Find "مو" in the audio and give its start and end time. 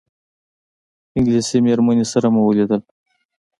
2.33-2.41